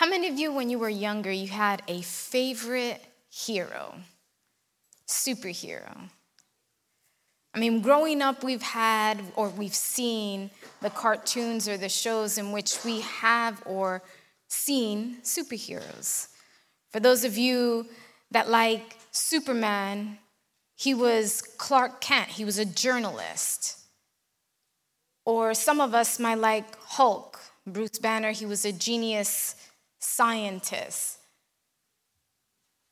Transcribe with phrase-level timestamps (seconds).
[0.00, 3.96] How many of you, when you were younger, you had a favorite hero,
[5.06, 5.94] superhero?
[7.52, 12.50] I mean, growing up, we've had or we've seen the cartoons or the shows in
[12.50, 14.02] which we have or
[14.48, 16.28] seen superheroes.
[16.92, 17.84] For those of you
[18.30, 20.16] that like Superman,
[20.76, 23.78] he was Clark Kent, he was a journalist.
[25.26, 29.56] Or some of us might like Hulk, Bruce Banner, he was a genius
[30.00, 31.18] scientist.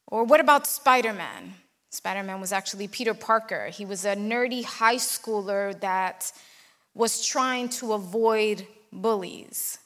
[0.06, 1.54] Or what about Spider Man?
[1.90, 3.68] Spider Man was actually Peter Parker.
[3.68, 6.30] He was a nerdy high schooler that
[6.94, 9.78] was trying to avoid bullies.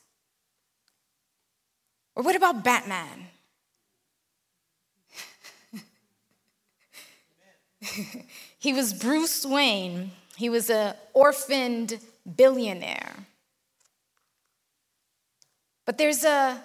[2.15, 3.29] Or what about Batman?
[8.59, 10.11] he was Bruce Wayne.
[10.37, 11.99] He was an orphaned
[12.37, 13.15] billionaire.
[15.85, 16.63] But there's a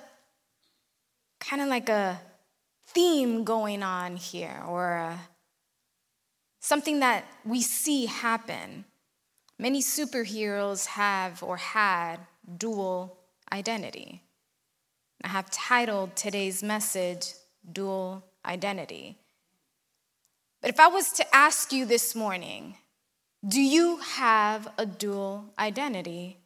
[1.39, 2.19] kind of like a
[2.87, 5.19] theme going on here, or a,
[6.59, 8.85] something that we see happen.
[9.59, 12.17] Many superheroes have or had
[12.57, 13.17] dual
[13.51, 14.23] identity.
[15.23, 17.33] I have titled today's message,
[17.71, 19.17] Dual Identity.
[20.61, 22.77] But if I was to ask you this morning,
[23.47, 26.37] do you have a dual identity?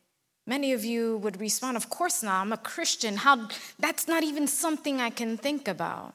[0.45, 2.42] Many of you would respond, Of course not.
[2.42, 3.17] I'm a Christian.
[3.17, 3.47] How,
[3.80, 6.14] that's not even something I can think about.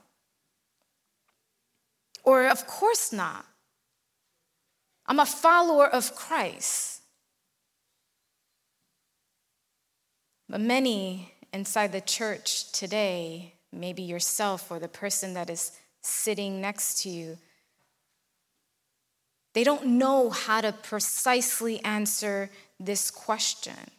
[2.24, 3.46] Or, Of course not.
[5.06, 7.02] I'm a follower of Christ.
[10.48, 17.02] But many inside the church today, maybe yourself or the person that is sitting next
[17.02, 17.38] to you,
[19.54, 23.90] they don't know how to precisely answer this question.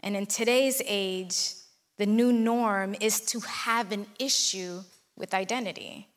[0.00, 1.54] And in today's age,
[1.96, 4.82] the new norm is to have an issue
[5.16, 6.08] with identity.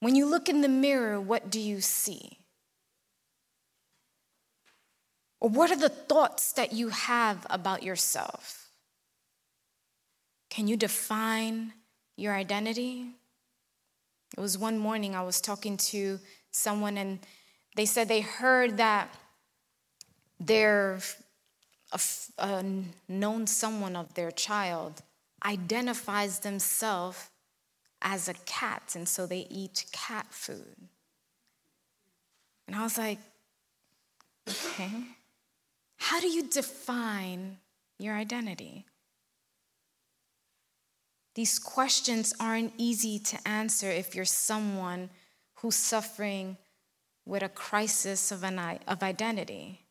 [0.00, 2.38] When you look in the mirror, what do you see?
[5.40, 8.70] Or what are the thoughts that you have about yourself?
[10.50, 11.72] Can you define
[12.16, 13.06] your identity?
[14.36, 16.18] It was one morning I was talking to
[16.50, 17.20] someone and
[17.76, 19.14] they said they heard that
[20.40, 21.00] their
[21.92, 22.64] a,
[23.08, 25.02] known someone of their child
[25.44, 27.30] identifies themselves
[28.02, 30.76] as a cat and so they eat cat food
[32.66, 33.18] and i was like
[34.48, 34.90] okay
[35.96, 37.56] how do you define
[37.98, 38.84] your identity
[41.38, 45.08] these questions aren't easy to answer if you're someone
[45.54, 46.56] who's suffering
[47.24, 49.82] with a crisis of, an, of identity.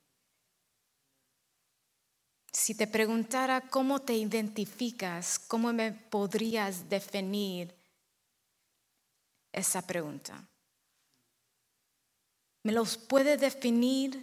[2.67, 7.73] Si te preguntara cómo te identificas, ¿cómo me podrías definir
[9.53, 10.50] esa pregunta?
[12.63, 14.22] ¿Me los puede definir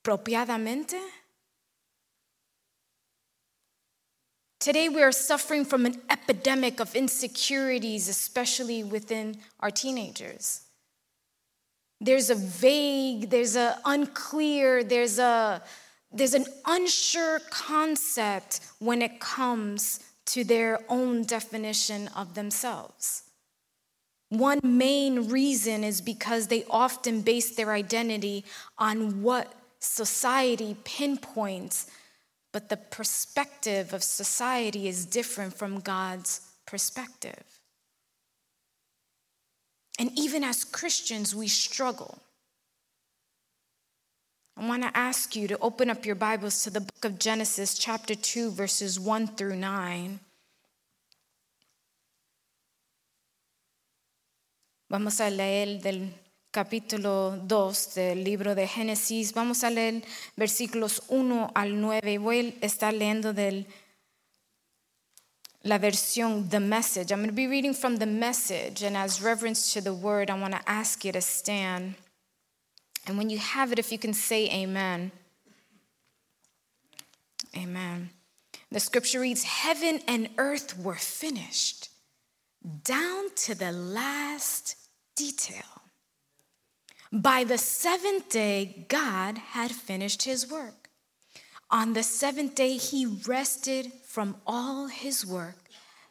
[0.00, 0.98] propiadamente?
[4.58, 10.62] Today, we are suffering from an epidemic of insecurities, especially within our teenagers.
[12.00, 15.62] There's a vague, there's a unclear, there's a
[16.14, 23.24] there's an unsure concept when it comes to their own definition of themselves.
[24.30, 28.44] One main reason is because they often base their identity
[28.78, 31.90] on what society pinpoints
[32.54, 37.42] but the perspective of society is different from God's perspective.
[39.98, 42.22] And even as Christians, we struggle.
[44.56, 47.76] I want to ask you to open up your Bibles to the book of Genesis,
[47.76, 50.20] chapter 2, verses 1 through 9.
[54.88, 56.08] Vamos a leer del
[56.52, 59.32] capítulo 2 del libro de Génesis.
[59.32, 60.02] Vamos a leer
[60.36, 62.18] versículos 1 al 9.
[62.18, 63.66] Voy a estar leyendo de
[65.64, 67.10] la versión The Message.
[67.10, 70.38] I'm going to be reading from The Message, and as reverence to the word, I
[70.38, 71.96] want to ask you to stand.
[73.06, 75.12] And when you have it, if you can say amen.
[77.56, 78.10] Amen.
[78.70, 81.90] The scripture reads Heaven and earth were finished
[82.82, 84.76] down to the last
[85.16, 85.82] detail.
[87.12, 90.88] By the seventh day, God had finished his work.
[91.70, 95.56] On the seventh day, he rested from all his work.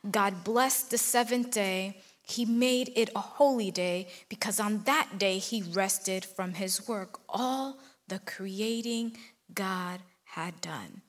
[0.09, 1.97] God blessed the seventh day.
[2.23, 7.19] He made it a holy day because on that day he rested from his work,
[7.29, 9.17] all the creating
[9.53, 11.01] God had done.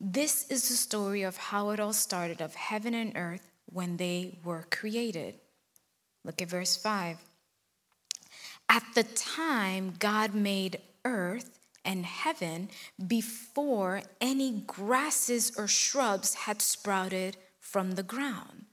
[0.00, 4.38] This is the story of how it all started of heaven and earth when they
[4.42, 5.34] were created.
[6.24, 7.18] Look at verse 5.
[8.68, 12.70] At the time God made earth and heaven,
[13.06, 18.64] before any grasses or shrubs had sprouted from the ground.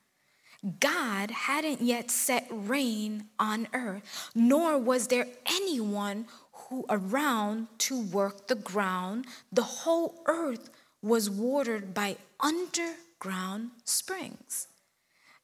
[0.80, 8.48] God hadn't yet set rain on earth, nor was there anyone who around to work
[8.48, 9.26] the ground.
[9.52, 10.70] The whole earth
[11.02, 14.68] was watered by underground springs.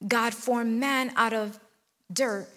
[0.07, 1.59] God formed man out of
[2.13, 2.47] dirt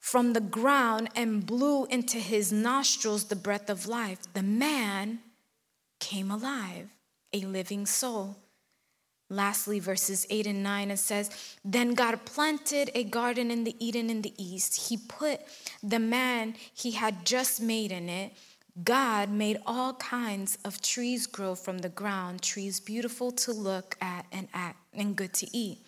[0.00, 4.20] from the ground and blew into his nostrils the breath of life.
[4.32, 5.18] The man
[5.98, 6.88] came alive,
[7.32, 8.36] a living soul.
[9.28, 11.30] Lastly, verses 8 and 9, it says,
[11.64, 14.88] Then God planted a garden in the Eden in the east.
[14.88, 15.40] He put
[15.82, 18.32] the man he had just made in it.
[18.84, 24.26] God made all kinds of trees grow from the ground, trees beautiful to look at
[24.30, 25.78] and, at and good to eat.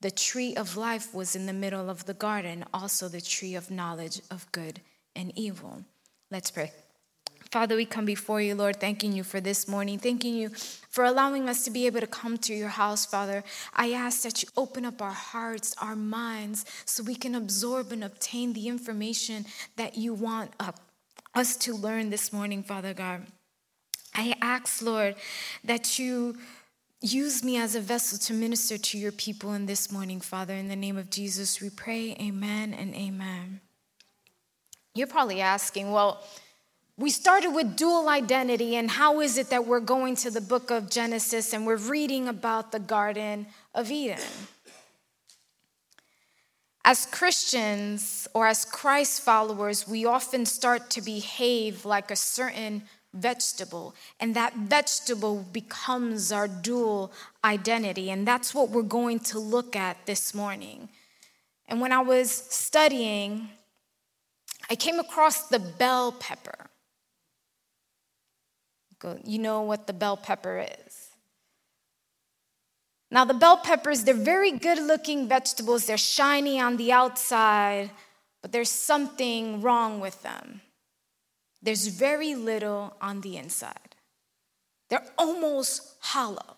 [0.00, 3.70] The tree of life was in the middle of the garden, also the tree of
[3.70, 4.80] knowledge of good
[5.16, 5.84] and evil.
[6.30, 6.70] Let's pray.
[7.50, 10.50] Father, we come before you, Lord, thanking you for this morning, thanking you
[10.90, 13.42] for allowing us to be able to come to your house, Father.
[13.74, 18.04] I ask that you open up our hearts, our minds, so we can absorb and
[18.04, 19.46] obtain the information
[19.76, 20.52] that you want
[21.34, 23.26] us to learn this morning, Father God.
[24.14, 25.14] I ask, Lord,
[25.64, 26.36] that you
[27.00, 30.54] Use me as a vessel to minister to your people in this morning, Father.
[30.54, 32.16] In the name of Jesus, we pray.
[32.20, 33.60] Amen and amen.
[34.96, 36.24] You're probably asking, well,
[36.98, 40.72] we started with dual identity, and how is it that we're going to the book
[40.72, 44.18] of Genesis and we're reading about the Garden of Eden?
[46.84, 52.82] As Christians or as Christ followers, we often start to behave like a certain
[53.14, 57.12] vegetable, and that vegetable becomes our dual
[57.44, 58.10] identity.
[58.10, 60.88] And that's what we're going to look at this morning.
[61.68, 63.50] And when I was studying,
[64.68, 66.70] I came across the bell pepper.
[69.24, 71.08] You know what the bell pepper is.
[73.10, 75.86] Now, the bell peppers, they're very good looking vegetables.
[75.86, 77.90] They're shiny on the outside,
[78.42, 80.60] but there's something wrong with them.
[81.62, 83.96] There's very little on the inside.
[84.90, 86.56] They're almost hollow.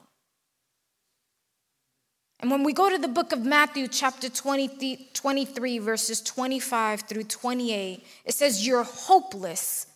[2.41, 7.25] And when we go to the book of Matthew, chapter 20, 23, verses 25 through
[7.25, 9.87] 28, it says, You're hopeless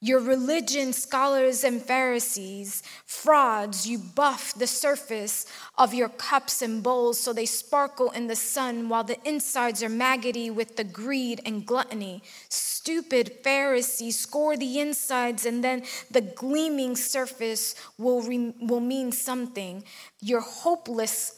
[0.00, 5.44] your religion scholars and Pharisees, frauds, you buff the surface
[5.76, 9.88] of your cups and bowls so they sparkle in the sun while the insides are
[9.88, 12.22] maggoty with the greed and gluttony.
[12.48, 19.82] Stupid Pharisees, score the insides and then the gleaming surface will, re- will mean something.
[20.20, 21.34] You're hopeless,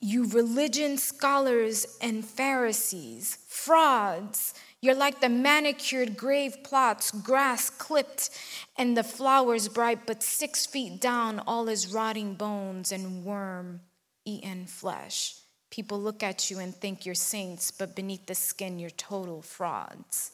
[0.00, 4.52] you religion scholars and Pharisees, frauds.
[4.82, 8.30] You're like the manicured grave plots, grass clipped,
[8.76, 13.80] and the flowers bright, but six feet down, all is rotting bones and worm
[14.24, 15.36] eaten flesh.
[15.70, 20.32] People look at you and think you're saints, but beneath the skin, you're total frauds.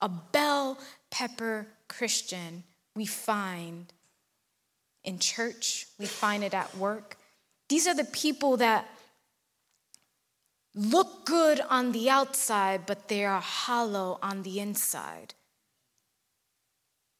[0.00, 0.78] A bell
[1.10, 2.62] pepper Christian
[2.94, 3.92] we find
[5.02, 7.16] in church, we find it at work.
[7.68, 8.86] These are the people that
[10.78, 15.34] look good on the outside, but they are hollow on the inside.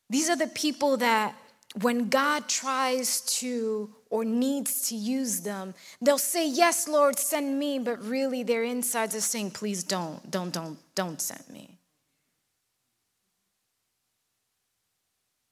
[0.09, 1.35] These are the people that,
[1.83, 7.79] when God tries to or needs to use them, they'll say, Yes, Lord, send me,
[7.79, 11.77] but really their insides are saying, Please don't, don't, don't, don't send me.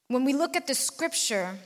[0.07, 1.57] When we look at the scripture,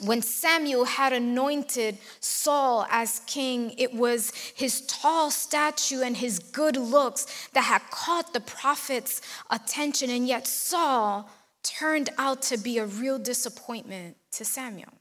[0.00, 6.76] when Samuel had anointed Saul as king, it was his tall stature and his good
[6.76, 9.20] looks that had caught the prophet's
[9.50, 11.30] attention, and yet Saul
[11.62, 14.92] turned out to be a real disappointment to Samuel.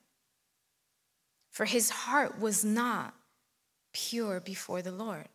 [1.49, 3.13] For his heart was not
[3.93, 5.27] pure before the Lord.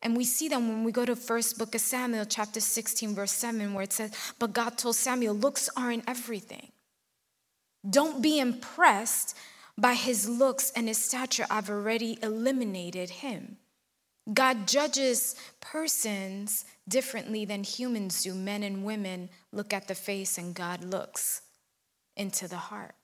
[0.00, 3.32] And we see that when we go to first book of Samuel, chapter 16, verse
[3.32, 6.70] 7, where it says, But God told Samuel, looks are in everything.
[7.88, 9.36] Don't be impressed
[9.76, 11.46] by his looks and his stature.
[11.50, 13.58] I've already eliminated him.
[14.32, 18.34] God judges persons differently than humans do.
[18.34, 21.42] Men and women look at the face, and God looks
[22.16, 22.94] into the heart.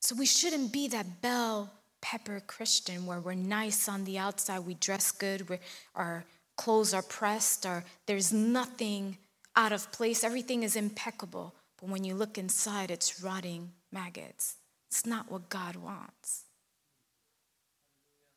[0.00, 4.74] So we shouldn't be that bell pepper Christian where we're nice on the outside, we
[4.74, 5.58] dress good,
[5.94, 6.24] our
[6.56, 9.18] clothes are pressed, or there's nothing
[9.56, 10.24] out of place.
[10.24, 11.54] Everything is impeccable.
[11.80, 14.56] but when you look inside, it's rotting maggots.
[14.90, 16.44] It's not what God wants.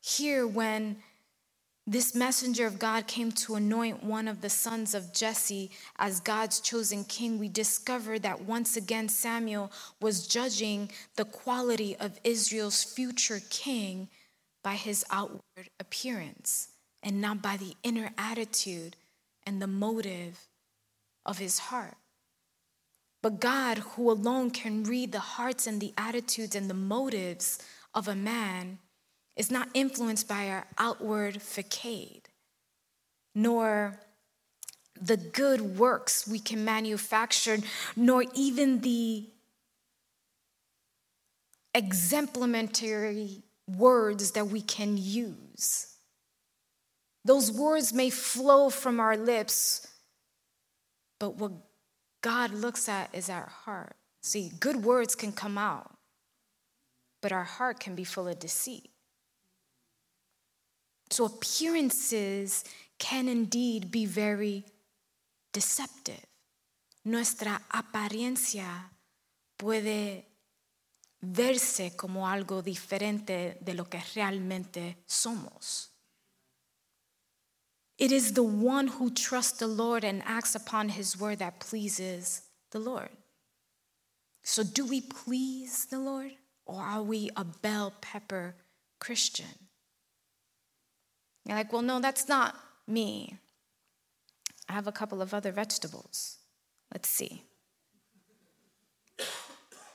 [0.00, 0.96] Here, when
[1.86, 6.60] this messenger of God came to anoint one of the sons of Jesse as God's
[6.60, 7.38] chosen king.
[7.38, 14.08] We discover that once again Samuel was judging the quality of Israel's future king
[14.62, 16.68] by his outward appearance
[17.02, 18.96] and not by the inner attitude
[19.46, 20.48] and the motive
[21.24, 21.96] of his heart.
[23.22, 27.58] But God, who alone can read the hearts and the attitudes and the motives
[27.94, 28.78] of a man,
[29.36, 32.28] is not influenced by our outward facade,
[33.34, 33.98] nor
[35.00, 37.58] the good works we can manufacture,
[37.96, 39.26] nor even the
[41.74, 45.96] exemplary words that we can use.
[47.24, 49.88] Those words may flow from our lips,
[51.18, 51.52] but what
[52.20, 53.96] God looks at is our heart.
[54.22, 55.90] See, good words can come out,
[57.20, 58.90] but our heart can be full of deceit.
[61.10, 62.64] So appearances
[62.98, 64.64] can indeed be very
[65.52, 66.24] deceptive.
[67.04, 68.90] Nuestra apariencia
[69.56, 70.24] puede
[71.20, 75.93] verse como algo diferente de lo que realmente somos.
[78.04, 82.42] It is the one who trusts the Lord and acts upon his word that pleases
[82.70, 83.08] the Lord.
[84.42, 86.32] So, do we please the Lord
[86.66, 88.56] or are we a bell pepper
[88.98, 89.56] Christian?
[91.46, 92.54] You're like, well, no, that's not
[92.86, 93.38] me.
[94.68, 96.36] I have a couple of other vegetables.
[96.92, 97.42] Let's see.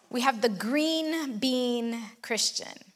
[0.09, 2.88] We have the green bean Christian.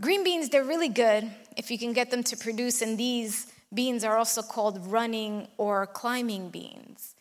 [0.00, 4.04] Green beans, they're really good if you can get them to produce, and these beans
[4.04, 7.16] are also called running or climbing beans.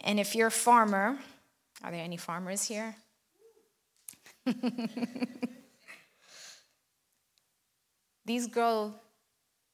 [0.00, 1.18] And if you're a farmer,
[1.82, 2.94] are there any farmers here?
[8.24, 8.94] These grow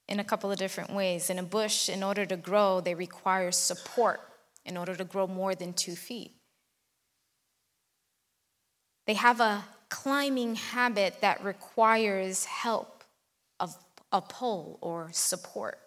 [0.09, 1.29] in a couple of different ways.
[1.29, 4.21] In a bush, in order to grow, they require support
[4.65, 6.33] in order to grow more than two feet.
[9.07, 13.05] They have a climbing habit that requires help
[13.61, 13.77] of
[14.13, 15.79] a pole or support.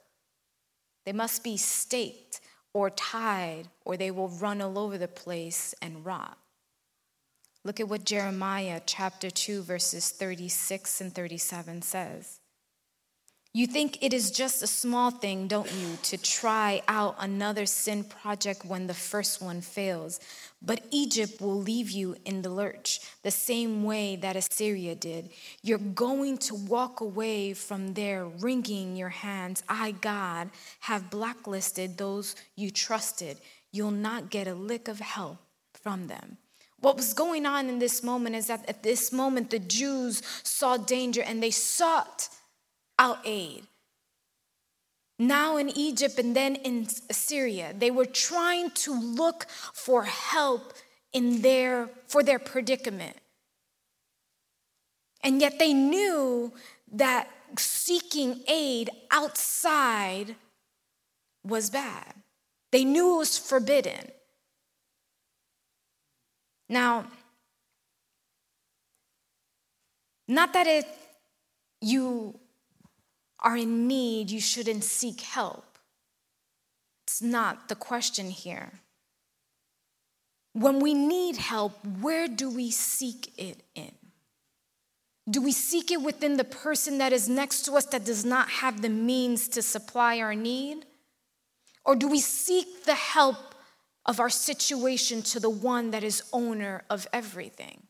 [1.05, 2.41] They must be staked
[2.73, 6.37] or tied, or they will run all over the place and rot.
[7.63, 12.36] Look at what Jeremiah chapter 2, verses 36 and 37 says.
[13.57, 18.03] You think it is just a small thing, don't you, to try out another sin
[18.03, 20.19] project when the first one fails.
[20.61, 25.31] But Egypt will leave you in the lurch, the same way that Assyria did.
[25.63, 29.63] You're going to walk away from there, wringing your hands.
[29.67, 33.39] I, God, have blacklisted those you trusted.
[33.71, 35.39] You'll not get a lick of help
[35.73, 36.37] from them.
[36.79, 40.77] What was going on in this moment is that at this moment the Jews saw
[40.77, 42.29] danger and they sought
[42.99, 43.63] out aid.
[45.19, 50.73] Now in Egypt and then in Assyria, they were trying to look for help
[51.11, 53.17] in their for their predicament.
[55.23, 56.53] And yet they knew
[56.91, 60.35] that seeking aid outside
[61.43, 62.13] was bad.
[62.71, 64.11] They knew it was forbidden.
[66.69, 67.07] Now,
[70.27, 70.85] not that it
[71.81, 72.37] you
[73.39, 75.77] are in need, you shouldn't seek help.
[77.05, 78.71] It's not the question here.
[80.53, 83.91] When we need help, where do we seek it in?
[85.29, 88.49] Do we seek it within the person that is next to us that does not
[88.49, 90.85] have the means to supply our need?
[91.83, 93.55] Or do we seek the help
[94.05, 97.86] of our situation to the one that is owner of everything?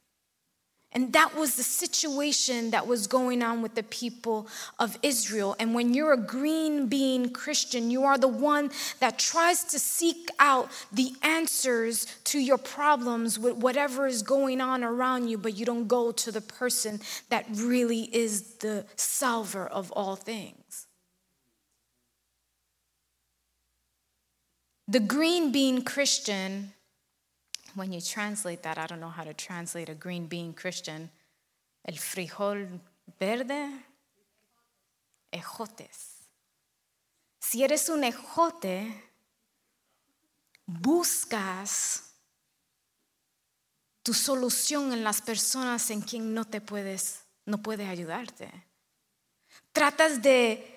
[0.97, 4.47] And that was the situation that was going on with the people
[4.79, 5.55] of Israel.
[5.59, 10.31] And when you're a green bean Christian, you are the one that tries to seek
[10.39, 15.67] out the answers to your problems with whatever is going on around you, but you
[15.67, 16.99] don't go to the person
[17.29, 20.87] that really is the solver of all things.
[24.87, 26.73] The green bean Christian
[27.77, 31.11] when you translate that, I don't know how to translate a green bean Christian.
[31.85, 32.67] El frijol
[33.19, 33.69] verde,
[35.31, 36.23] ejotes.
[37.39, 38.91] Si eres un ejote,
[40.65, 42.03] buscas
[44.01, 48.49] tu solución en las personas en quien no te puedes, no puede ayudarte.
[49.71, 50.73] Tratas de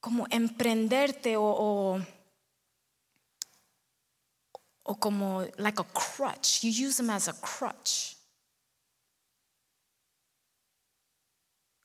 [0.00, 2.00] como emprenderte o, o
[4.90, 6.64] o como like a crutch.
[6.64, 8.16] You use them as a crutch.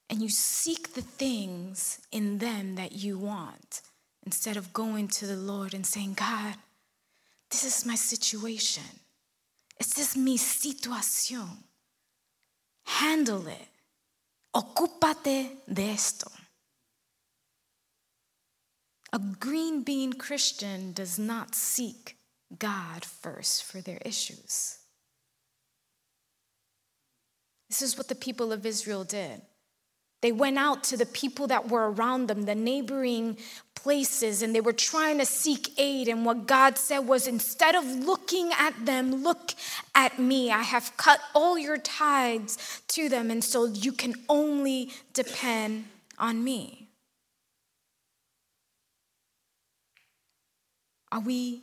[0.09, 3.81] And you seek the things in them that you want
[4.25, 6.55] instead of going to the Lord and saying, God,
[7.51, 8.83] this is my situation.
[9.79, 11.49] Esta es mi situación.
[12.85, 13.67] Handle it.
[14.55, 16.31] Ocúpate de esto.
[19.13, 22.14] A green bean Christian does not seek
[22.57, 24.77] God first for their issues.
[27.69, 29.41] This is what the people of Israel did.
[30.21, 33.37] They went out to the people that were around them, the neighboring
[33.75, 36.07] places, and they were trying to seek aid.
[36.07, 39.53] And what God said was, instead of looking at them, look
[39.93, 40.51] at me.
[40.51, 45.85] I have cut all your tithes to them, and so you can only depend
[46.17, 46.89] on me.
[51.11, 51.61] Are we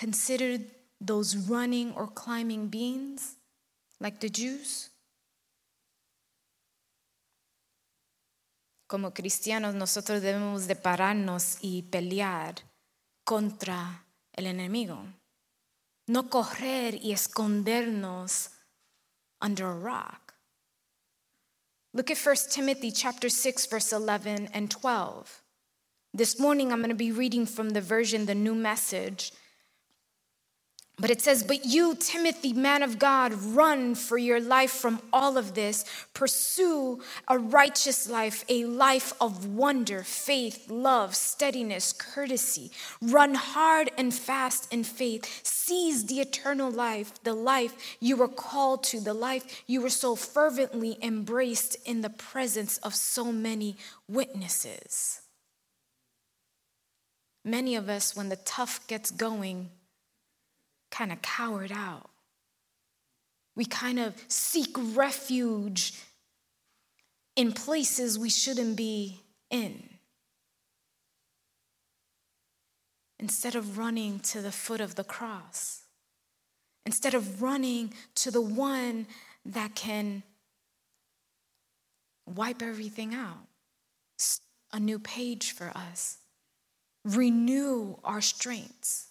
[0.00, 0.64] considered
[1.00, 3.36] those running or climbing beings
[4.00, 4.90] like the Jews?
[8.90, 12.56] como cristianos nosotros debemos de pararnos y pelear
[13.24, 14.98] contra el enemigo.
[16.08, 18.50] No correr y escondernos
[19.40, 20.34] under a rock.
[21.94, 25.40] Look at 1 Timothy chapter 6 verse 11 and 12.
[26.12, 29.32] This morning I'm going to be reading from the version the new message
[31.00, 35.38] but it says, But you, Timothy, man of God, run for your life from all
[35.38, 35.84] of this.
[36.12, 42.70] Pursue a righteous life, a life of wonder, faith, love, steadiness, courtesy.
[43.00, 45.40] Run hard and fast in faith.
[45.42, 50.14] Seize the eternal life, the life you were called to, the life you were so
[50.14, 53.76] fervently embraced in the presence of so many
[54.06, 55.22] witnesses.
[57.42, 59.70] Many of us, when the tough gets going,
[60.90, 62.10] kind of cowered out.
[63.56, 65.94] We kind of seek refuge
[67.36, 69.88] in places we shouldn't be in.
[73.18, 75.82] Instead of running to the foot of the cross,
[76.86, 79.06] instead of running to the one
[79.44, 80.22] that can
[82.26, 83.46] wipe everything out,
[84.72, 86.18] a new page for us,
[87.04, 89.09] renew our strengths.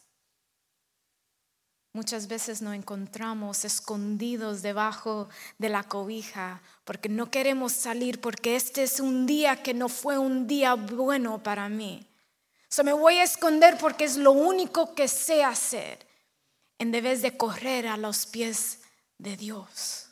[1.91, 8.83] Muchas veces nos encontramos escondidos debajo de la cobija porque no queremos salir porque este
[8.83, 12.05] es un día que no fue un día bueno para mí.
[12.69, 16.05] So me voy a esconder porque es lo único que sé hacer
[16.77, 18.81] en vez de correr a los pies
[19.17, 20.09] de Dios.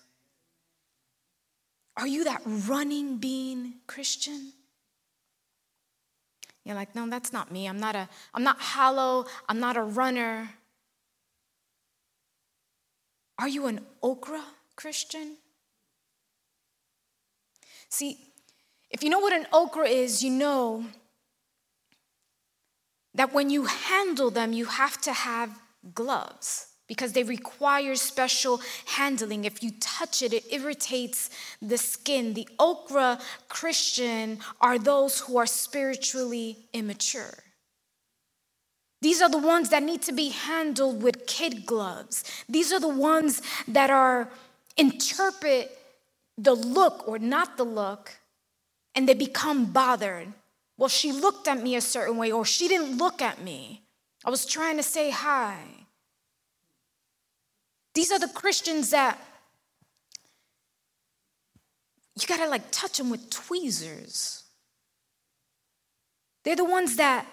[1.96, 4.54] Are you that running being Christian?
[6.64, 7.68] You're like, no, that's not me.
[7.68, 9.26] I'm not a I'm not hollow.
[9.48, 10.50] I'm not a runner.
[13.40, 14.44] Are you an okra
[14.76, 15.38] Christian?
[17.90, 18.18] See,
[18.90, 20.86] if you know what an okra is, you know
[23.14, 25.60] that when you handle them, you have to have
[25.94, 29.46] gloves because they require special handling.
[29.46, 31.30] If you touch it, it irritates
[31.62, 32.34] the skin.
[32.34, 33.20] The okra
[33.50, 37.44] Christian are those who are spiritually immature.
[39.08, 42.26] These are the ones that need to be handled with kid gloves.
[42.50, 44.30] These are the ones that are
[44.76, 45.72] interpret
[46.38, 48.18] the look or not the look
[48.94, 50.34] and they become bothered.
[50.78, 53.82] Well, she looked at me a certain way or she didn't look at me.
[54.26, 55.56] I was trying to say hi.
[57.94, 59.18] These are the Christians that
[62.20, 64.44] you gotta like touch them with tweezers.
[66.44, 67.26] They're the ones that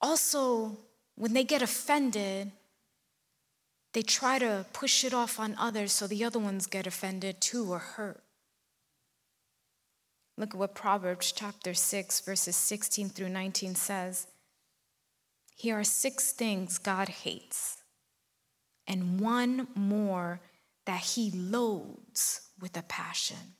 [0.00, 0.78] also,
[1.16, 2.52] when they get offended,
[3.92, 7.72] they try to push it off on others so the other ones get offended too
[7.72, 8.22] or hurt.
[10.36, 14.28] Look at what Proverbs chapter 6, verses 16 through 19 says.
[15.56, 17.78] Here are six things God hates,
[18.86, 20.40] and one more
[20.86, 23.54] that he loathes with a passion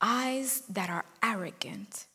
[0.00, 2.06] eyes that are arrogant,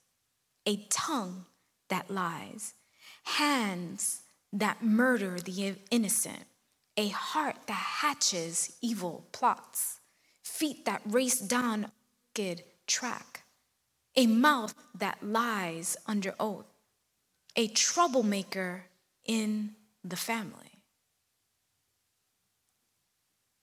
[0.66, 1.46] a tongue
[1.90, 2.74] that lies
[3.24, 4.22] hands
[4.54, 6.46] that murder the innocent,
[6.98, 10.00] a heart that hatches evil plots,
[10.44, 11.92] feet that race down
[12.36, 13.44] wicked track,
[14.16, 16.66] a mouth that lies under oath,
[17.56, 18.86] a troublemaker
[19.26, 19.72] in
[20.04, 20.84] the family.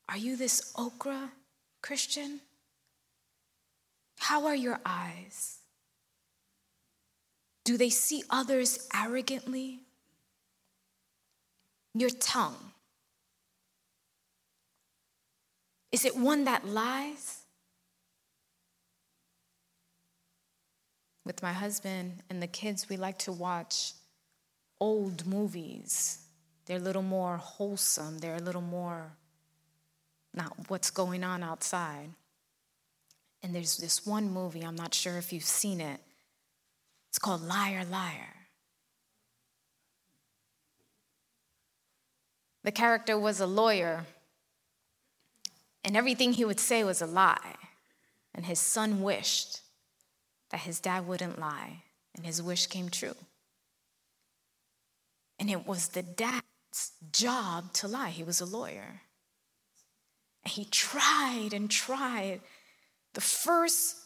[0.09, 1.33] Are you this okra
[1.83, 2.40] Christian?
[4.18, 5.58] How are your eyes?
[7.68, 9.81] Do they see others arrogantly?
[11.92, 12.72] your tongue?
[15.92, 17.42] Is it one that lies?
[21.26, 23.92] With my husband and the kids, we like to watch
[24.81, 26.20] old movies.
[26.64, 29.12] They're a little more wholesome, they're a little more
[30.33, 32.14] not what's going on outside.
[33.42, 36.00] And there's this one movie, I'm not sure if you've seen it.
[37.18, 38.37] It's called Liar, Liar.
[42.62, 44.07] The character was a lawyer,
[45.83, 47.57] and everything he would say was a lie.
[48.33, 49.62] And his son wished
[50.50, 51.83] that his dad wouldn't lie,
[52.14, 53.16] and his wish came true.
[55.40, 58.11] And it was the dad's job to lie.
[58.11, 59.02] He was a lawyer.
[60.44, 62.42] And he tried and tried.
[63.14, 63.96] The first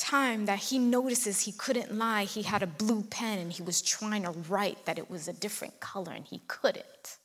[0.00, 3.82] time that he notices he couldn't lie, he had a blue pen and he was
[3.82, 7.18] trying to write that it was a different color and he couldn't.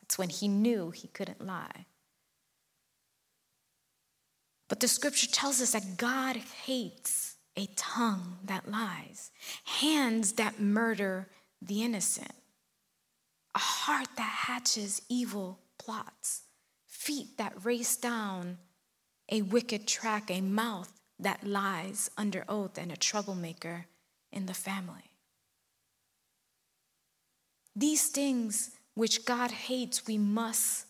[0.00, 1.86] That's when he knew he couldn't lie.
[4.68, 9.30] But the scripture tells us that God hates a tongue that lies,
[9.64, 11.28] hands that murder
[11.60, 12.32] the innocent,
[13.54, 16.42] a heart that hatches evil plots,
[16.86, 18.58] feet that race down
[19.30, 23.86] a wicked track, a mouth that lies under oath, and a troublemaker
[24.32, 25.10] in the family.
[27.76, 30.86] These things which God hates, we must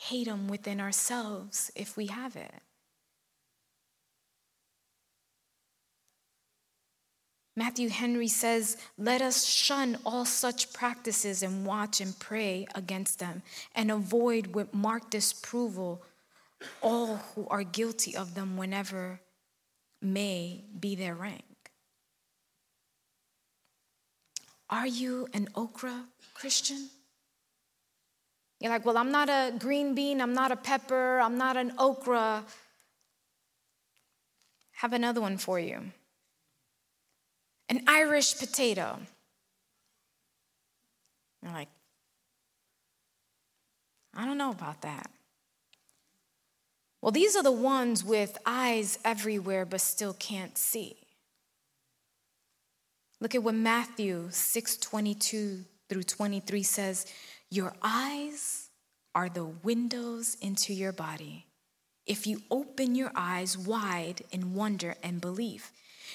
[0.00, 2.54] hate them within ourselves if we have it.
[7.54, 13.42] Matthew Henry says, Let us shun all such practices and watch and pray against them
[13.74, 16.02] and avoid with marked disapproval
[16.80, 19.20] all who are guilty of them whenever
[20.02, 21.44] may be their rank.
[24.68, 26.88] Are you an okra Christian?
[28.60, 31.72] You're like, well, I'm not a green bean, I'm not a pepper, I'm not an
[31.78, 32.44] okra.
[34.72, 35.92] Have another one for you
[37.72, 38.98] an Irish potato.
[41.42, 41.70] You're like,
[44.14, 45.10] I don't know about that.
[47.02, 50.96] Well, these are the ones with eyes everywhere but still can't see.
[53.20, 57.06] Look at what Matthew 6 22 through 23 says
[57.50, 58.70] Your eyes
[59.16, 61.46] are the windows into your body.
[62.06, 65.72] If you open your eyes wide in wonder and belief,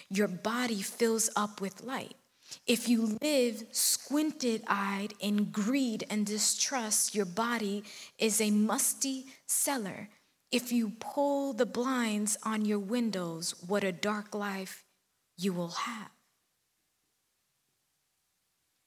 [0.10, 2.16] your body fills up with light.
[2.66, 7.84] If you live squinted eyed in greed and distrust, your body
[8.18, 10.10] is a musty cellar
[10.52, 14.84] if you pull the blinds on your windows, what a dark life
[15.38, 16.10] you will have.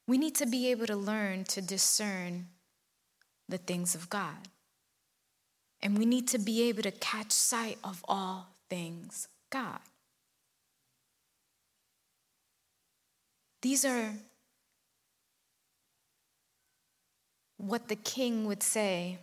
[0.07, 2.49] We need to be able to learn to discern
[3.49, 4.49] the things of God.
[5.83, 9.81] And we need to be able to catch sight of all things God.
[13.63, 14.15] These are
[17.59, 19.19] what the king would say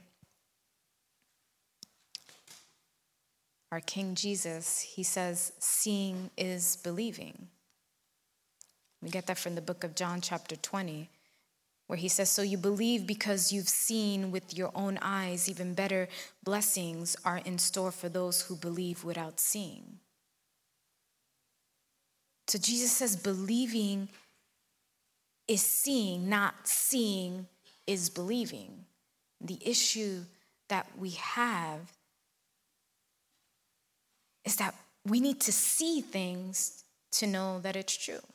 [3.72, 7.48] our King Jesus, he says, seeing is believing.
[9.02, 11.10] We get that from the book of John, chapter 20,
[11.88, 16.08] where he says, So you believe because you've seen with your own eyes, even better
[16.44, 20.00] blessings are in store for those who believe without seeing.
[22.48, 24.08] So Jesus says, believing
[25.48, 27.48] is seeing, not seeing
[27.86, 28.86] is believing.
[29.42, 30.24] The issue
[30.70, 31.92] that we have
[34.48, 34.74] is that
[35.06, 38.26] we need to see things to know that it's true.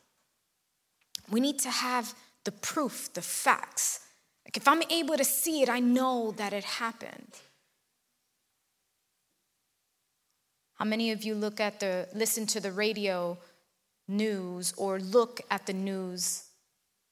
[1.30, 4.00] We need to have the proof, the facts.
[4.44, 7.32] Like if I'm able to see it, I know that it happened.
[10.74, 13.38] How many of you look at the listen to the radio
[14.06, 16.44] news or look at the news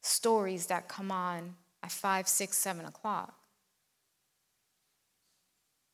[0.03, 3.35] stories that come on at five, six, seven o'clock?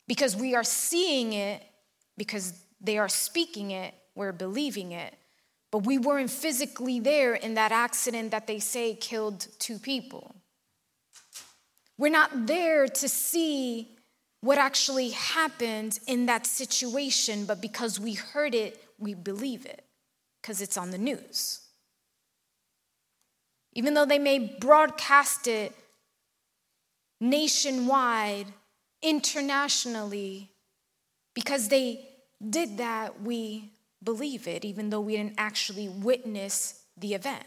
[0.08, 1.62] Because we are seeing it
[2.16, 5.14] because they are speaking it, we're believing it.
[5.70, 10.36] But we weren't physically there in that accident that they say killed two people.
[11.98, 13.96] We're not there to see
[14.40, 19.84] what actually happened in that situation, but because we heard it, we believe it
[20.40, 21.60] because it's on the news.
[23.72, 25.74] Even though they may broadcast it
[27.20, 28.46] nationwide,
[29.02, 30.50] internationally,
[31.34, 32.00] because they
[32.40, 33.72] did that, we
[34.02, 37.44] believe it, even though we didn't actually witness the event.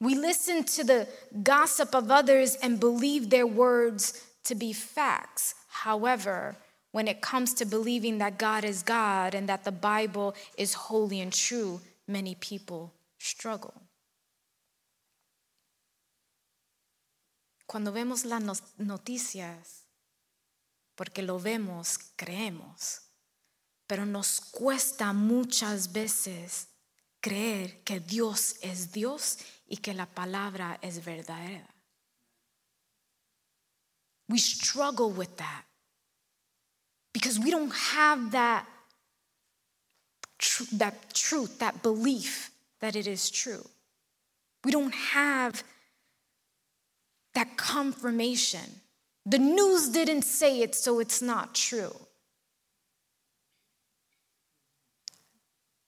[0.00, 1.08] We listen to the
[1.42, 5.54] gossip of others and believe their words to be facts.
[5.68, 6.56] However,
[6.92, 11.20] when it comes to believing that God is God and that the Bible is holy
[11.20, 13.74] and true, many people struggle.
[17.66, 19.87] Cuando vemos las noticias,
[20.98, 23.02] porque lo vemos, creemos,
[23.86, 26.66] pero nos cuesta muchas veces
[27.20, 31.72] creer que Dios es Dios y que la palabra es verdadera.
[34.28, 35.66] We struggle with that
[37.12, 38.66] because we don't have that,
[40.36, 43.64] tr- that truth, that belief that it is true.
[44.64, 45.62] We don't have
[47.34, 48.80] that confirmation.
[49.28, 51.94] The news didn't say it, so it's not true.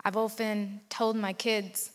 [0.05, 1.91] I've often told my kids,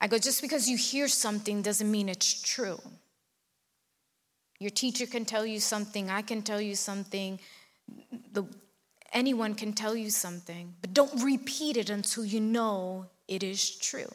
[0.00, 2.78] I go, just because you hear something doesn't mean it's true.
[4.60, 7.40] Your teacher can tell you something, I can tell you something,
[8.32, 8.44] the,
[9.12, 14.12] anyone can tell you something, but don't repeat it until you know it is true.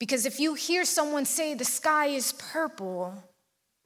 [0.00, 3.22] Because if you hear someone say the sky is purple,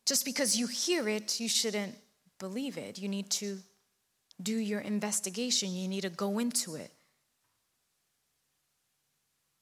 [0.07, 1.97] just because you hear it, you shouldn't
[2.39, 2.99] believe it.
[2.99, 3.59] You need to
[4.41, 6.91] do your investigation, you need to go into it.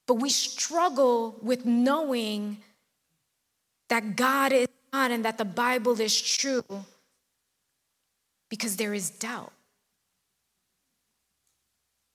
[0.06, 2.58] But we struggle with knowing
[3.88, 6.64] that God is God and that the Bible is true
[8.50, 9.52] because there is doubt.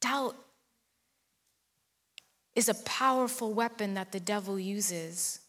[0.01, 0.35] Doubt
[2.57, 5.41] is a powerful weapon that the devil uses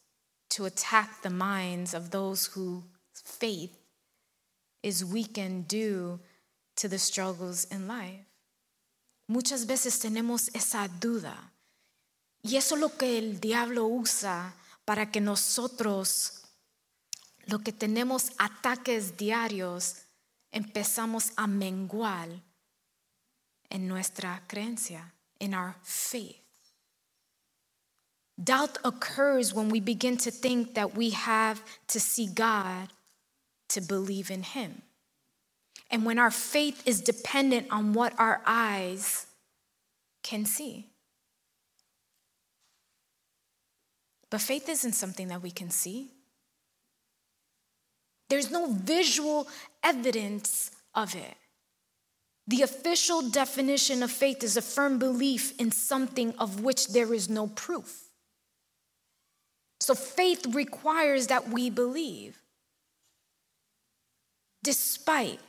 [0.50, 2.82] to attack the minds of those whose
[3.24, 3.74] faith
[4.82, 6.20] is weakened due
[6.76, 8.26] to the struggles in life.
[9.26, 11.34] Muchas veces tenemos esa duda.
[12.44, 14.52] Y eso es lo que el diablo usa
[14.84, 16.42] para que nosotros,
[17.46, 20.04] lo que tenemos ataques diarios,
[20.52, 22.28] empezamos a menguar
[23.70, 26.47] en nuestra creencia, in our faith.
[28.42, 32.88] Doubt occurs when we begin to think that we have to see God
[33.70, 34.82] to believe in Him.
[35.90, 39.26] And when our faith is dependent on what our eyes
[40.22, 40.86] can see.
[44.30, 46.10] But faith isn't something that we can see.
[48.28, 49.48] There's no visual
[49.82, 51.34] evidence of it.
[52.46, 57.28] The official definition of faith is a firm belief in something of which there is
[57.28, 58.07] no proof.
[59.88, 62.42] So faith requires that we believe,
[64.62, 65.40] despite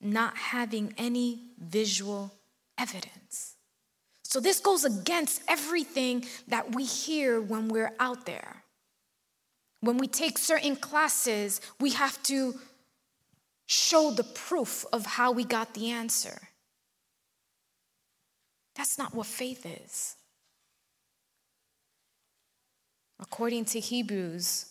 [0.00, 2.32] not having any visual
[2.78, 3.56] evidence.
[4.22, 8.62] So, this goes against everything that we hear when we're out there.
[9.80, 12.60] When we take certain classes, we have to
[13.66, 16.40] show the proof of how we got the answer.
[18.76, 20.14] That's not what faith is.
[23.20, 24.66] According to Hebrews,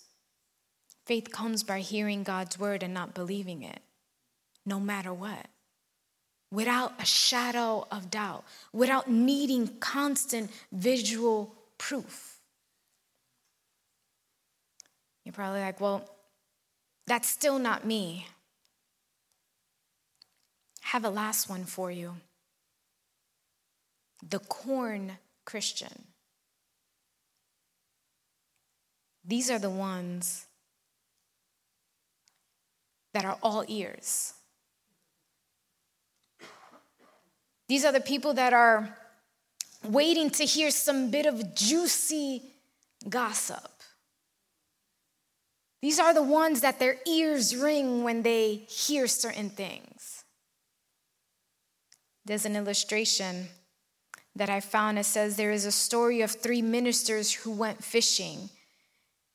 [1.06, 3.80] faith comes by hearing God's word and not believing it,
[4.66, 5.48] no matter what
[6.52, 12.38] without a shadow of doubt, without needing constant visual proof.
[15.24, 16.10] You're probably like, well,
[17.06, 18.28] that's still not me.
[20.82, 22.16] Have a last one for you.
[24.28, 25.14] The corn
[25.46, 26.09] Christian.
[29.30, 30.48] These are the ones
[33.14, 34.34] that are all ears.
[37.68, 38.98] These are the people that are
[39.88, 42.42] waiting to hear some bit of juicy
[43.08, 43.70] gossip.
[45.84, 50.24] These are the ones that their ears ring when they hear certain things.
[52.26, 53.50] There's an illustration
[54.36, 54.98] that I found.
[54.98, 58.50] It says there is a story of three ministers who went fishing.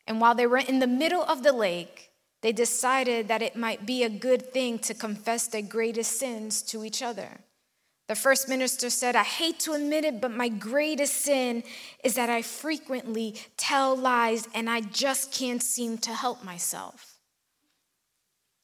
[0.07, 2.11] And while they were in the middle of the lake,
[2.43, 6.85] they decided that it might be a good thing to confess their greatest sins to
[6.85, 7.41] each other.
[8.07, 11.63] The first minister said, I hate to admit it, but my greatest sin
[12.03, 17.19] is that I frequently tell lies and I just can't seem to help myself.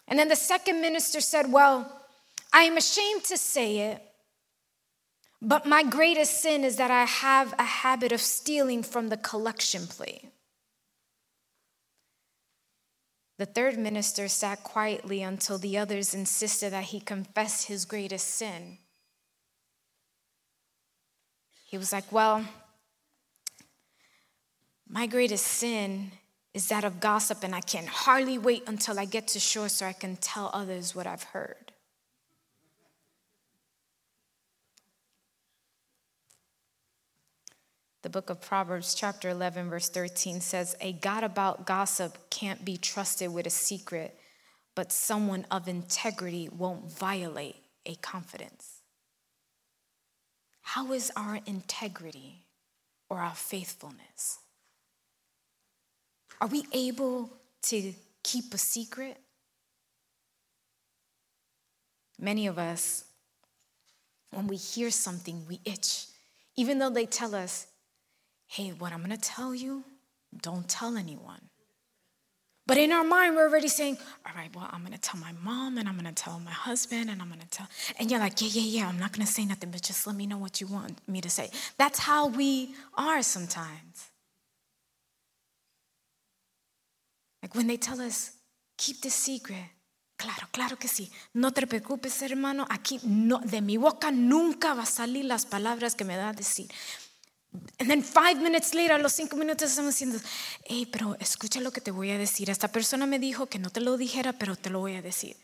[0.06, 1.90] And then the second minister said, Well,
[2.52, 4.02] I am ashamed to say it,
[5.40, 9.86] but my greatest sin is that I have a habit of stealing from the collection
[9.86, 10.28] plate.
[13.40, 18.76] The third minister sat quietly until the others insisted that he confess his greatest sin.
[21.64, 22.44] He was like, Well,
[24.86, 26.12] my greatest sin
[26.52, 29.86] is that of gossip, and I can hardly wait until I get to shore so
[29.86, 31.69] I can tell others what I've heard.
[38.02, 42.78] The book of Proverbs, chapter 11, verse 13 says, A God about gossip can't be
[42.78, 44.18] trusted with a secret,
[44.74, 48.80] but someone of integrity won't violate a confidence.
[50.62, 52.46] How is our integrity
[53.10, 54.38] or our faithfulness?
[56.40, 57.30] Are we able
[57.64, 59.18] to keep a secret?
[62.18, 63.04] Many of us,
[64.30, 66.06] when we hear something, we itch.
[66.56, 67.66] Even though they tell us,
[68.50, 69.84] hey, what I'm gonna tell you,
[70.42, 71.40] don't tell anyone.
[72.66, 75.78] But in our mind, we're already saying, all right, well, I'm gonna tell my mom
[75.78, 78.80] and I'm gonna tell my husband and I'm gonna tell, and you're like, yeah, yeah,
[78.80, 81.20] yeah, I'm not gonna say nothing, but just let me know what you want me
[81.20, 81.48] to say.
[81.78, 84.10] That's how we are sometimes.
[87.42, 88.32] Like when they tell us,
[88.76, 89.64] keep the secret.
[90.18, 91.08] Claro, claro que sí.
[91.34, 92.66] No te preocupes, hermano.
[92.68, 96.32] Aquí no, de mi boca nunca va a salir las palabras que me da a
[96.32, 96.68] decir.
[97.78, 100.20] And then five minutes later, los cinco minutos estamos diciendo,
[100.64, 102.48] hey, pero escucha lo que te voy a decir.
[102.48, 105.36] Esta persona me dijo que no te lo dijera, pero te lo voy a decir.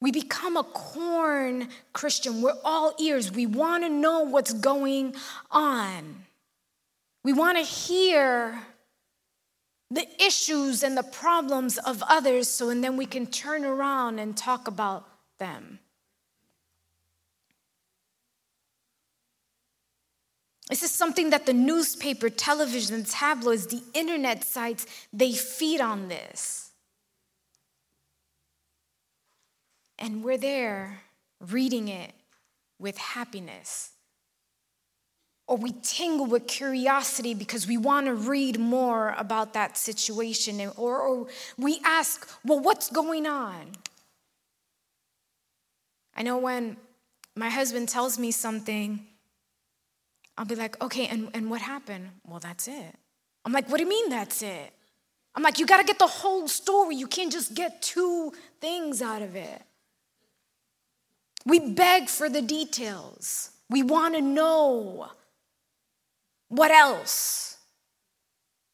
[0.00, 2.42] We become a corn Christian.
[2.42, 3.30] We're all ears.
[3.30, 5.14] We want to know what's going
[5.50, 6.24] on.
[7.22, 8.58] We want to hear
[9.90, 14.36] the issues and the problems of others so and then we can turn around and
[14.36, 15.04] talk about
[15.38, 15.80] them.
[20.70, 26.70] This is something that the newspaper, television, tabloids, the internet sites, they feed on this.
[29.98, 31.02] And we're there
[31.40, 32.12] reading it
[32.78, 33.90] with happiness
[35.50, 40.96] or we tingle with curiosity because we want to read more about that situation, or,
[41.00, 41.26] or
[41.58, 43.72] we ask, well, what's going on?
[46.14, 46.76] I know when
[47.34, 49.04] my husband tells me something,
[50.40, 52.08] I'll be like, okay, and, and what happened?
[52.26, 52.94] Well, that's it.
[53.44, 54.72] I'm like, what do you mean that's it?
[55.34, 56.96] I'm like, you got to get the whole story.
[56.96, 59.60] You can't just get two things out of it.
[61.44, 63.50] We beg for the details.
[63.68, 65.08] We want to know.
[66.48, 67.58] What else?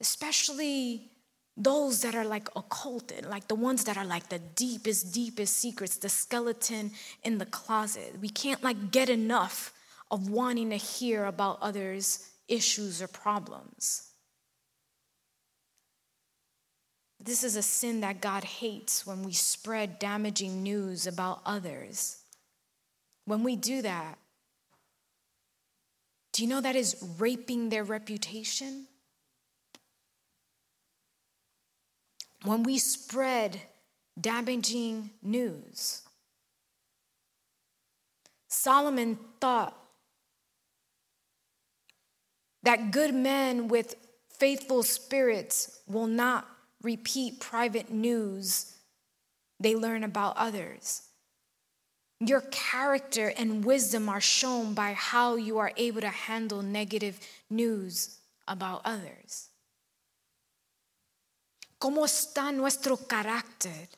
[0.01, 1.11] Especially
[1.57, 5.97] those that are like occulted, like the ones that are like the deepest, deepest secrets,
[5.97, 6.93] the skeleton
[7.25, 8.15] in the closet.
[8.21, 9.73] We can't like get enough
[10.11, 14.11] of wanting to hear about others' issues or problems.
[17.19, 22.19] This is a sin that God hates when we spread damaging news about others.
[23.25, 24.19] When we do that,
[26.33, 28.87] do you know that is raping their reputation?
[32.45, 33.61] When we spread
[34.21, 36.03] damaging news,
[38.49, 39.77] Solomon thought
[42.67, 43.95] that good men with
[44.29, 46.49] faithful spirits will not
[46.83, 48.73] repeat private news
[49.61, 51.03] they learn about others.
[52.19, 58.19] Your character and wisdom are shown by how you are able to handle negative news
[58.49, 59.49] about others.
[61.81, 63.89] ¿Cómo está nuestro carácter?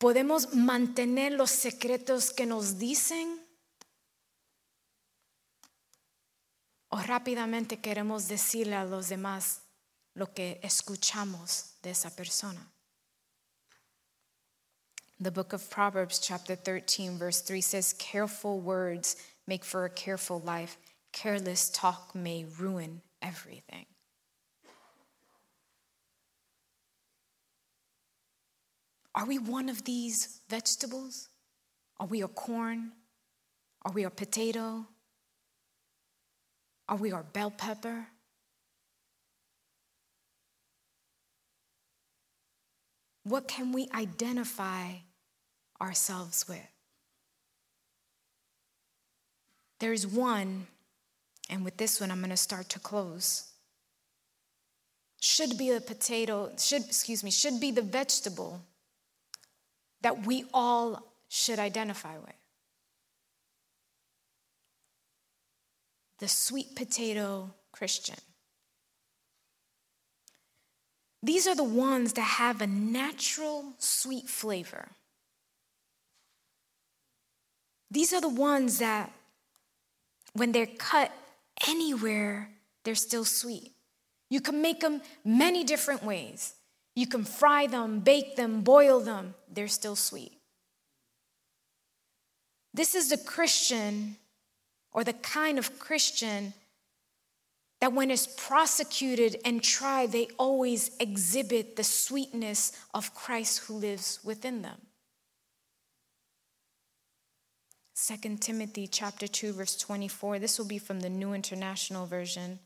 [0.00, 3.47] ¿Podemos mantener los secretos que nos dicen?
[6.90, 9.60] ¿O rápidamente queremos decirle a los demás
[10.14, 12.66] lo que escuchamos de esa persona?
[15.20, 20.40] The book of Proverbs, chapter 13, verse 3 says, Careful words make for a careful
[20.40, 20.78] life.
[21.12, 23.86] Careless talk may ruin everything.
[29.14, 31.28] Are we one of these vegetables?
[31.98, 32.92] Are we a corn?
[33.82, 34.86] Are we a potato?
[36.88, 38.06] Are we our bell pepper?
[43.24, 44.92] What can we identify
[45.80, 46.58] ourselves with.
[49.80, 50.66] There's one,
[51.48, 53.44] and with this one, I'm going to start to close.
[55.20, 58.60] Should be the potato, should, excuse me, should be the vegetable
[60.00, 62.37] that we all should identify with.
[66.18, 68.16] The sweet potato Christian.
[71.22, 74.88] These are the ones that have a natural sweet flavor.
[77.90, 79.12] These are the ones that,
[80.34, 81.10] when they're cut
[81.66, 82.50] anywhere,
[82.84, 83.72] they're still sweet.
[84.30, 86.54] You can make them many different ways.
[86.94, 90.32] You can fry them, bake them, boil them, they're still sweet.
[92.74, 94.16] This is the Christian
[94.92, 96.54] or the kind of Christian
[97.80, 104.18] that when it's prosecuted and tried, they always exhibit the sweetness of Christ who lives
[104.24, 104.80] within them.
[108.06, 112.60] 2 Timothy chapter 2 verse 24 this will be from the New International Version.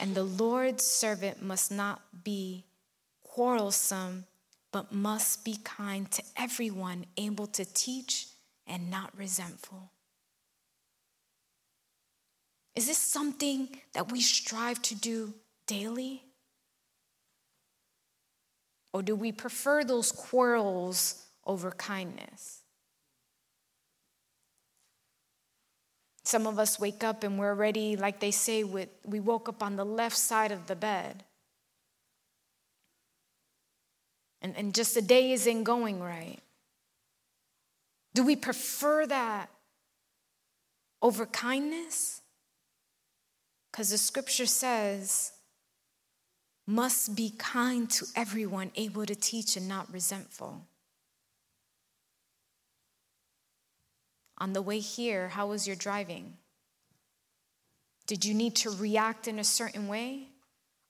[0.00, 2.64] And the Lord's servant must not be
[3.22, 4.26] quarrelsome
[4.72, 8.26] but must be kind to everyone able to teach
[8.66, 9.90] and not resentful
[12.76, 15.32] is this something that we strive to do
[15.66, 16.22] daily?
[18.92, 22.60] Or do we prefer those quarrels over kindness?
[26.22, 29.62] Some of us wake up and we're already, like they say, with, we woke up
[29.62, 31.24] on the left side of the bed.
[34.42, 36.40] And, and just the day isn't going right.
[38.12, 39.48] Do we prefer that
[41.00, 42.20] over kindness?
[43.76, 45.32] Because the scripture says,
[46.66, 50.62] must be kind to everyone, able to teach and not resentful.
[54.38, 56.38] On the way here, how was your driving?
[58.06, 60.28] Did you need to react in a certain way?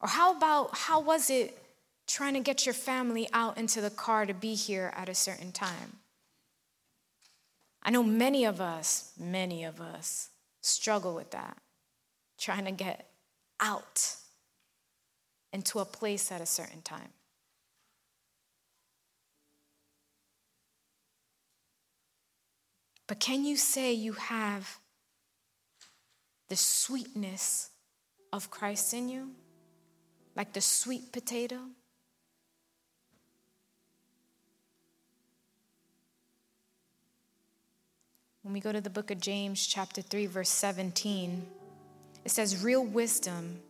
[0.01, 1.59] Or how about how was it
[2.07, 5.51] trying to get your family out into the car to be here at a certain
[5.51, 5.99] time?
[7.83, 10.31] I know many of us, many of us
[10.61, 11.57] struggle with that
[12.39, 13.09] trying to get
[13.61, 14.15] out
[15.53, 17.09] into a place at a certain time.
[23.07, 24.79] But can you say you have
[26.49, 27.71] the sweetness
[28.33, 29.31] of Christ in you?
[30.35, 31.59] Like the sweet potato?
[38.43, 41.47] When we go to the book of James, chapter 3, verse 17,
[42.27, 43.61] it says, real wisdom,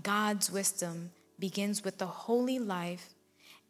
[0.00, 1.10] God's wisdom,
[1.40, 3.12] begins with the holy life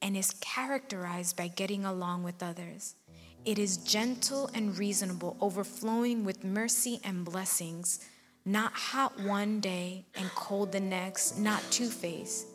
[0.02, 2.94] and is characterized by getting along with others.
[3.46, 8.04] It is gentle and reasonable, overflowing with mercy and blessings,
[8.44, 12.46] not hot one day and cold the next, not two faced.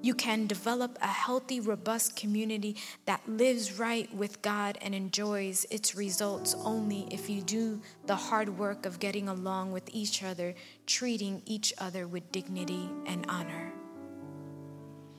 [0.00, 2.76] You can develop a healthy, robust community
[3.06, 8.58] that lives right with God and enjoys its results only if you do the hard
[8.58, 10.54] work of getting along with each other,
[10.86, 13.72] treating each other with dignity and honor.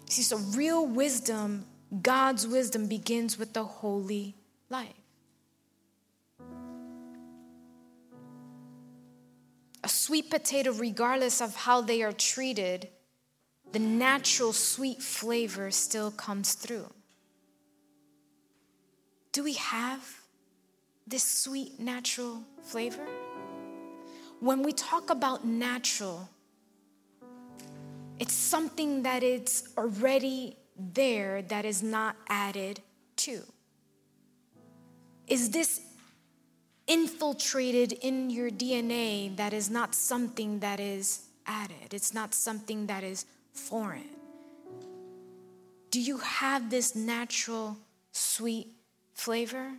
[0.09, 1.65] See, so real wisdom,
[2.01, 4.35] God's wisdom, begins with the holy
[4.69, 4.93] life.
[9.83, 12.89] A sweet potato, regardless of how they are treated,
[13.71, 16.89] the natural sweet flavor still comes through.
[19.31, 20.21] Do we have
[21.05, 23.05] this sweet natural flavor?
[24.39, 26.29] When we talk about natural,
[28.17, 32.81] it's something that is already there that is not added
[33.17, 33.43] to.
[35.27, 35.81] Is this
[36.87, 41.93] infiltrated in your DNA that is not something that is added?
[41.93, 43.25] It's not something that is
[43.59, 44.09] foreign?
[45.91, 47.77] Do you have this natural
[48.11, 48.67] sweet
[49.13, 49.71] flavor?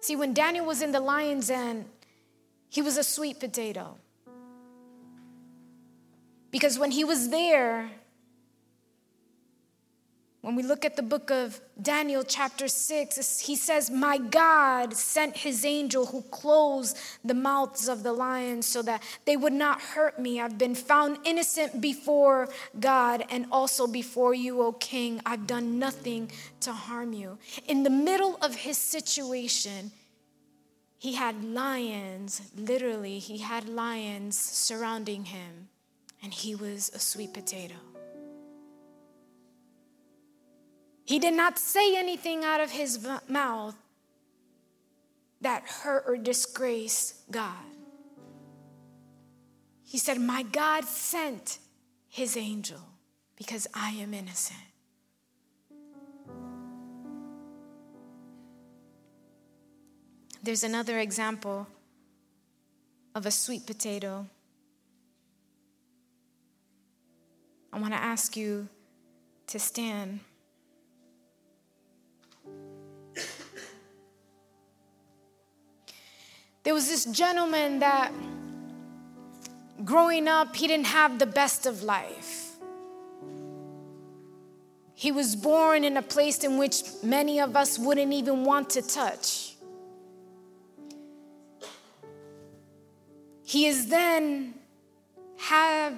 [0.00, 1.86] See, when Daniel was in the lion's den,
[2.68, 3.98] he was a sweet potato.
[6.50, 7.90] Because when he was there,
[10.40, 15.36] when we look at the book of Daniel, chapter 6, he says, My God sent
[15.36, 20.20] his angel who closed the mouths of the lions so that they would not hurt
[20.20, 20.40] me.
[20.40, 25.20] I've been found innocent before God and also before you, O king.
[25.26, 26.30] I've done nothing
[26.60, 27.38] to harm you.
[27.66, 29.90] In the middle of his situation,
[30.98, 35.68] he had lions, literally, he had lions surrounding him,
[36.22, 37.74] and he was a sweet potato.
[41.08, 43.74] He did not say anything out of his mouth
[45.40, 47.64] that hurt or disgraced God.
[49.86, 51.60] He said, My God sent
[52.08, 52.82] his angel
[53.36, 54.58] because I am innocent.
[60.42, 61.68] There's another example
[63.14, 64.26] of a sweet potato.
[67.72, 68.68] I want to ask you
[69.46, 70.20] to stand.
[76.68, 78.12] There was this gentleman that
[79.86, 82.56] growing up, he didn't have the best of life.
[84.92, 88.82] He was born in a place in which many of us wouldn't even want to
[88.82, 89.56] touch.
[93.44, 94.52] He is then
[95.38, 95.96] have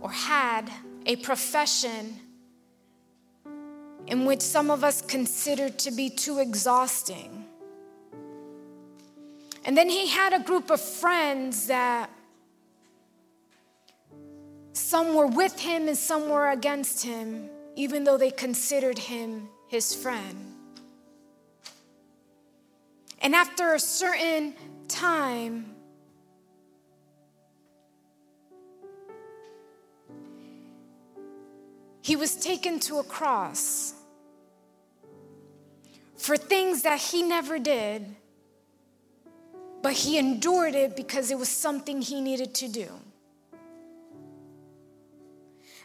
[0.00, 0.68] or had
[1.06, 2.18] a profession
[4.08, 7.47] in which some of us consider to be too exhausting.
[9.68, 12.08] And then he had a group of friends that
[14.72, 19.94] some were with him and some were against him, even though they considered him his
[19.94, 20.54] friend.
[23.20, 24.54] And after a certain
[24.88, 25.66] time,
[32.00, 33.92] he was taken to a cross
[36.16, 38.16] for things that he never did,
[39.82, 42.88] but he endured it because it was something he needed to do.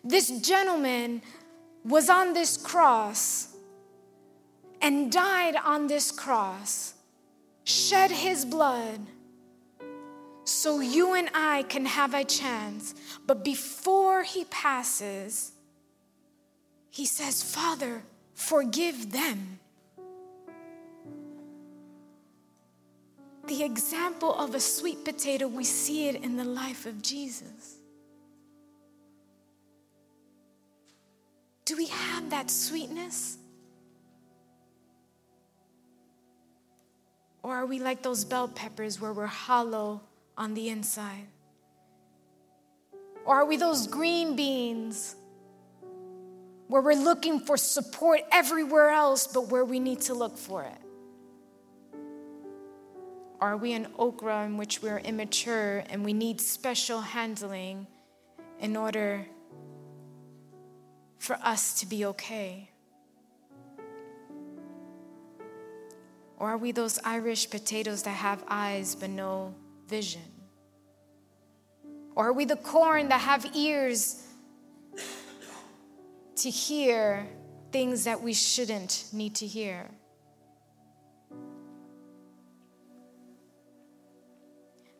[0.03, 1.21] This gentleman
[1.85, 3.55] was on this cross
[4.81, 6.93] and died on this cross,
[7.63, 8.99] shed his blood
[10.45, 12.95] so you and I can have a chance.
[13.25, 15.53] But before he passes,
[16.89, 19.59] he says, Father, forgive them.
[23.45, 27.77] The example of a sweet potato, we see it in the life of Jesus.
[31.65, 33.37] Do we have that sweetness?
[37.41, 40.01] Or are we like those bell peppers where we're hollow
[40.37, 41.27] on the inside?
[43.25, 45.15] Or are we those green beans
[46.67, 50.82] where we're looking for support everywhere else but where we need to look for it?
[53.43, 57.87] Are we an okra in which we're immature and we need special handling
[58.57, 59.27] in order
[61.17, 62.69] for us to be okay?
[66.39, 69.53] Or are we those Irish potatoes that have eyes but no
[69.89, 70.21] vision?
[72.15, 74.25] Or are we the corn that have ears
[76.37, 77.27] to hear
[77.73, 79.89] things that we shouldn't need to hear.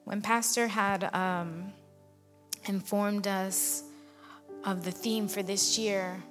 [0.04, 1.72] When Pastor had um,
[2.66, 3.84] informed us
[4.66, 6.22] of the theme for this year,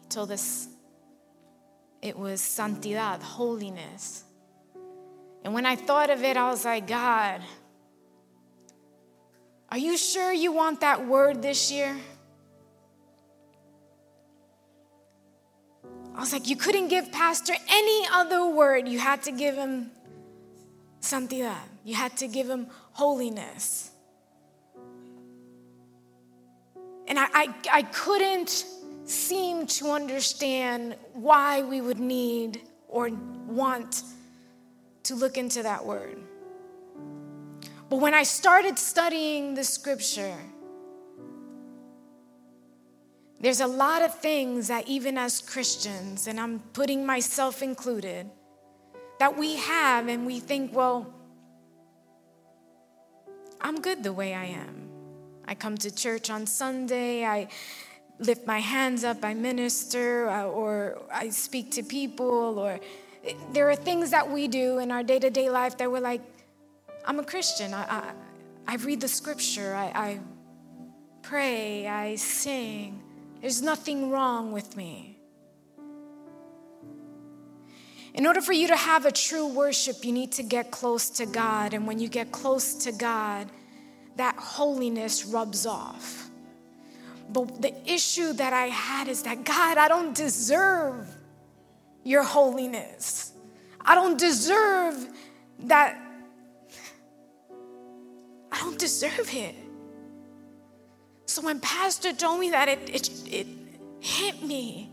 [0.00, 0.68] he told us
[2.00, 4.24] it was santidad, holiness.
[5.44, 7.42] And when I thought of it, I was like, God,
[9.70, 11.96] are you sure you want that word this year?
[16.14, 18.88] I was like, you couldn't give Pastor any other word.
[18.88, 19.90] You had to give him
[21.00, 21.68] santidad.
[21.84, 23.90] You had to give him holiness.
[27.08, 28.64] And I, I, I couldn't
[29.04, 33.10] seem to understand why we would need or
[33.48, 34.02] want
[35.04, 36.18] to look into that word.
[37.88, 40.36] But when I started studying the scripture,
[43.40, 48.30] there's a lot of things that, even as Christians, and I'm putting myself included,
[49.20, 51.06] that we have and we think, well,
[53.60, 54.88] I'm good the way I am.
[55.44, 57.48] I come to church on Sunday, I
[58.18, 62.80] lift my hands up, I minister, uh, or I speak to people, or
[63.52, 66.22] there are things that we do in our day to day life that we're like,
[67.04, 67.74] I'm a Christian.
[67.74, 68.12] I, I,
[68.68, 70.20] I read the scripture, I, I
[71.20, 73.02] pray, I sing.
[73.42, 75.09] There's nothing wrong with me.
[78.14, 81.26] In order for you to have a true worship, you need to get close to
[81.26, 81.74] God.
[81.74, 83.48] And when you get close to God,
[84.16, 86.28] that holiness rubs off.
[87.32, 91.08] But the issue that I had is that, God, I don't deserve
[92.02, 93.32] your holiness.
[93.80, 95.08] I don't deserve
[95.60, 95.98] that.
[98.50, 99.54] I don't deserve it.
[101.26, 103.46] So when Pastor told me that, it, it, it
[104.00, 104.89] hit me.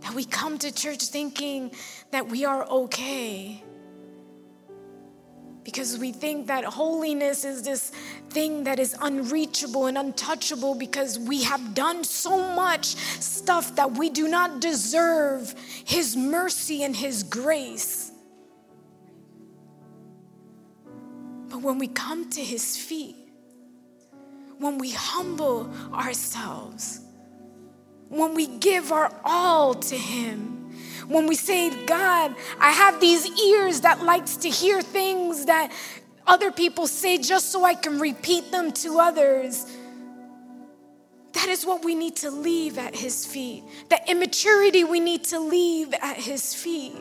[0.00, 1.72] That we come to church thinking
[2.10, 3.62] that we are okay.
[5.64, 7.90] Because we think that holiness is this
[8.30, 14.08] thing that is unreachable and untouchable because we have done so much stuff that we
[14.08, 18.12] do not deserve His mercy and His grace.
[21.50, 23.16] But when we come to His feet,
[24.58, 27.00] when we humble ourselves,
[28.08, 30.54] when we give our all to Him,
[31.08, 35.72] When we say, God, I have these ears that likes to hear things that
[36.26, 39.66] other people say just so I can repeat them to others.
[41.32, 43.64] That is what we need to leave at his feet.
[43.88, 47.00] That immaturity we need to leave at his feet.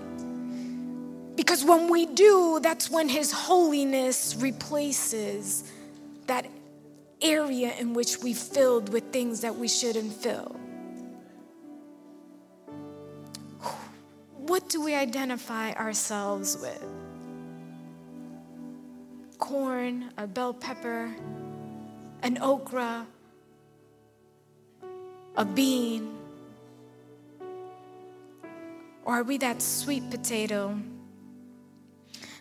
[1.36, 5.70] Because when we do, that's when his holiness replaces
[6.28, 6.47] that
[7.22, 10.55] area in which we filled with things that we shouldn't fill.
[14.47, 16.81] What do we identify ourselves with?
[19.37, 21.13] Corn, a bell pepper,
[22.23, 23.05] an okra,
[25.35, 26.17] a bean?
[29.03, 30.79] Or are we that sweet potato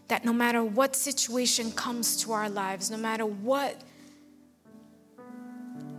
[0.06, 3.80] that no matter what situation comes to our lives, no matter what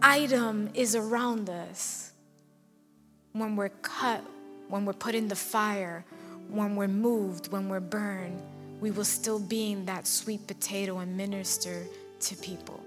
[0.01, 2.13] item is around us,
[3.33, 4.23] when we're cut,
[4.70, 6.03] when we're put in the fire,
[6.49, 8.41] when we're moved, when we're burned,
[8.80, 11.84] we will still be in that sweet potato and minister
[12.20, 12.84] to people.